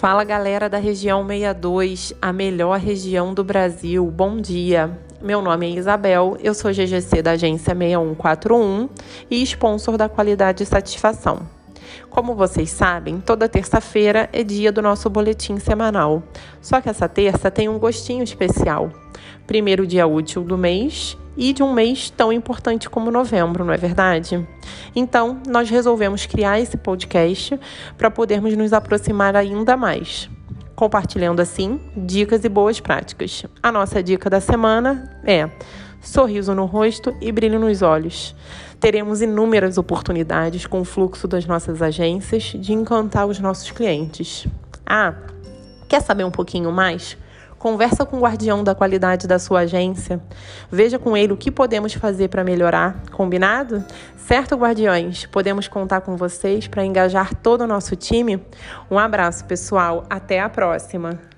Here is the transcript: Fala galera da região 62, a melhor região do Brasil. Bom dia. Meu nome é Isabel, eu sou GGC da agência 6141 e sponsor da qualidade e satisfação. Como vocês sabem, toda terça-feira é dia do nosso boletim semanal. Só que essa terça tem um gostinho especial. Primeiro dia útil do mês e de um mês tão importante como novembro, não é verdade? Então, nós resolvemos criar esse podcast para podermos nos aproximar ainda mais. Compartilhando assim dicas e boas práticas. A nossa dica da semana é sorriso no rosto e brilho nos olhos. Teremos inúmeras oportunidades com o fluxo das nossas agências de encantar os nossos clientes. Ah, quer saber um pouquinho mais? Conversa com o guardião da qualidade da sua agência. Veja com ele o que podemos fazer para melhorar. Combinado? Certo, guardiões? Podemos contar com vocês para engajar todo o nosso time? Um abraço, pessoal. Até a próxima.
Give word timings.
Fala 0.00 0.24
galera 0.24 0.66
da 0.66 0.78
região 0.78 1.26
62, 1.26 2.14
a 2.22 2.32
melhor 2.32 2.78
região 2.78 3.34
do 3.34 3.44
Brasil. 3.44 4.06
Bom 4.06 4.40
dia. 4.40 4.98
Meu 5.20 5.42
nome 5.42 5.66
é 5.66 5.78
Isabel, 5.78 6.38
eu 6.42 6.54
sou 6.54 6.72
GGC 6.72 7.20
da 7.20 7.32
agência 7.32 7.74
6141 7.74 8.88
e 9.30 9.42
sponsor 9.42 9.98
da 9.98 10.08
qualidade 10.08 10.62
e 10.62 10.66
satisfação. 10.66 11.40
Como 12.08 12.34
vocês 12.34 12.70
sabem, 12.70 13.20
toda 13.20 13.46
terça-feira 13.46 14.26
é 14.32 14.42
dia 14.42 14.72
do 14.72 14.80
nosso 14.80 15.10
boletim 15.10 15.58
semanal. 15.58 16.22
Só 16.62 16.80
que 16.80 16.88
essa 16.88 17.06
terça 17.06 17.50
tem 17.50 17.68
um 17.68 17.78
gostinho 17.78 18.22
especial. 18.22 18.90
Primeiro 19.46 19.86
dia 19.86 20.06
útil 20.06 20.42
do 20.42 20.56
mês 20.56 21.14
e 21.40 21.54
de 21.54 21.62
um 21.62 21.72
mês 21.72 22.10
tão 22.10 22.30
importante 22.30 22.90
como 22.90 23.10
novembro, 23.10 23.64
não 23.64 23.72
é 23.72 23.76
verdade? 23.78 24.46
Então, 24.94 25.40
nós 25.48 25.70
resolvemos 25.70 26.26
criar 26.26 26.60
esse 26.60 26.76
podcast 26.76 27.58
para 27.96 28.10
podermos 28.10 28.54
nos 28.54 28.74
aproximar 28.74 29.34
ainda 29.34 29.74
mais. 29.74 30.28
Compartilhando 30.76 31.40
assim 31.40 31.80
dicas 31.96 32.44
e 32.44 32.48
boas 32.48 32.78
práticas. 32.78 33.46
A 33.62 33.72
nossa 33.72 34.02
dica 34.02 34.28
da 34.28 34.38
semana 34.38 35.18
é 35.24 35.48
sorriso 36.02 36.54
no 36.54 36.66
rosto 36.66 37.16
e 37.22 37.32
brilho 37.32 37.58
nos 37.58 37.80
olhos. 37.80 38.36
Teremos 38.78 39.22
inúmeras 39.22 39.78
oportunidades 39.78 40.66
com 40.66 40.82
o 40.82 40.84
fluxo 40.84 41.26
das 41.26 41.46
nossas 41.46 41.80
agências 41.80 42.52
de 42.54 42.74
encantar 42.74 43.26
os 43.26 43.40
nossos 43.40 43.70
clientes. 43.70 44.46
Ah, 44.84 45.14
quer 45.88 46.02
saber 46.02 46.24
um 46.24 46.30
pouquinho 46.30 46.70
mais? 46.70 47.16
Conversa 47.60 48.06
com 48.06 48.16
o 48.16 48.20
guardião 48.20 48.64
da 48.64 48.74
qualidade 48.74 49.28
da 49.28 49.38
sua 49.38 49.60
agência. 49.60 50.18
Veja 50.72 50.98
com 50.98 51.14
ele 51.14 51.34
o 51.34 51.36
que 51.36 51.50
podemos 51.50 51.92
fazer 51.92 52.28
para 52.28 52.42
melhorar. 52.42 53.02
Combinado? 53.12 53.84
Certo, 54.16 54.56
guardiões? 54.56 55.26
Podemos 55.26 55.68
contar 55.68 56.00
com 56.00 56.16
vocês 56.16 56.66
para 56.66 56.86
engajar 56.86 57.34
todo 57.34 57.60
o 57.60 57.66
nosso 57.66 57.94
time? 57.94 58.42
Um 58.90 58.98
abraço, 58.98 59.44
pessoal. 59.44 60.06
Até 60.08 60.40
a 60.40 60.48
próxima. 60.48 61.29